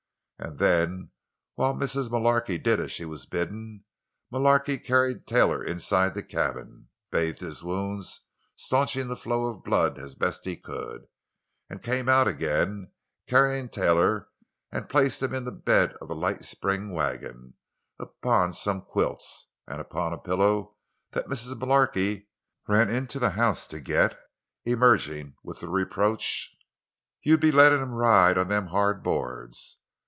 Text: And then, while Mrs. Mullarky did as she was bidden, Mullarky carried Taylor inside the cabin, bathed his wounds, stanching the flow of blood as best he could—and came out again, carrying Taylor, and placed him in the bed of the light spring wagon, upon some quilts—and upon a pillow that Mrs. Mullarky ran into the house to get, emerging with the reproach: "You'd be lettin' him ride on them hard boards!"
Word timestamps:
And 0.43 0.57
then, 0.57 1.11
while 1.53 1.75
Mrs. 1.75 2.09
Mullarky 2.09 2.57
did 2.57 2.79
as 2.79 2.91
she 2.91 3.05
was 3.05 3.27
bidden, 3.27 3.83
Mullarky 4.31 4.79
carried 4.79 5.27
Taylor 5.27 5.63
inside 5.63 6.15
the 6.15 6.23
cabin, 6.23 6.89
bathed 7.11 7.41
his 7.41 7.61
wounds, 7.61 8.21
stanching 8.55 9.07
the 9.07 9.15
flow 9.15 9.45
of 9.45 9.63
blood 9.63 9.99
as 9.99 10.15
best 10.15 10.45
he 10.45 10.57
could—and 10.57 11.83
came 11.83 12.09
out 12.09 12.27
again, 12.27 12.91
carrying 13.27 13.69
Taylor, 13.69 14.29
and 14.71 14.89
placed 14.89 15.21
him 15.21 15.31
in 15.35 15.45
the 15.45 15.51
bed 15.51 15.93
of 16.01 16.07
the 16.07 16.15
light 16.15 16.43
spring 16.43 16.91
wagon, 16.91 17.53
upon 17.99 18.51
some 18.51 18.81
quilts—and 18.81 19.79
upon 19.79 20.11
a 20.11 20.17
pillow 20.17 20.75
that 21.11 21.27
Mrs. 21.29 21.53
Mullarky 21.59 22.29
ran 22.67 22.89
into 22.89 23.19
the 23.19 23.29
house 23.29 23.67
to 23.67 23.79
get, 23.79 24.17
emerging 24.65 25.35
with 25.43 25.59
the 25.59 25.69
reproach: 25.69 26.51
"You'd 27.21 27.41
be 27.41 27.51
lettin' 27.51 27.83
him 27.83 27.93
ride 27.93 28.39
on 28.39 28.47
them 28.47 28.65
hard 28.69 29.03
boards!" 29.03 29.77